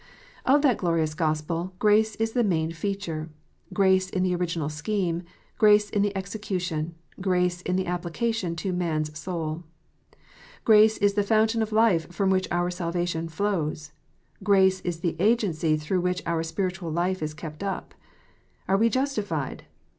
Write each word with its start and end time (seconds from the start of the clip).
Of 0.47 0.63
that 0.63 0.79
glorious 0.79 1.13
Gospel, 1.13 1.73
grace 1.77 2.15
is 2.15 2.31
the 2.31 2.43
main 2.43 2.71
feature, 2.71 3.29
grace 3.71 4.09
in 4.09 4.23
the 4.23 4.33
original 4.33 4.67
scheme 4.67 5.21
grace 5.59 5.91
in 5.91 6.01
the 6.01 6.17
execution 6.17 6.95
grace 7.21 7.61
in 7.61 7.75
the 7.75 7.85
application 7.85 8.55
to 8.55 8.73
man 8.73 9.01
s 9.01 9.19
soul. 9.19 9.63
Grace 10.65 10.97
is 10.97 11.13
the 11.13 11.21
fountain 11.21 11.61
of 11.61 11.71
life 11.71 12.11
from 12.11 12.31
which 12.31 12.47
our 12.49 12.71
salvation 12.71 13.29
flows. 13.29 13.91
Grace 14.41 14.81
is 14.81 15.01
the 15.01 15.15
agency 15.21 15.77
through 15.77 16.01
which 16.01 16.23
our 16.25 16.41
spiritual 16.41 16.91
life 16.91 17.21
is 17.21 17.35
kept 17.35 17.61
up. 17.61 17.93
Are 18.67 18.77
we 18.77 18.89
justified 18.89 19.65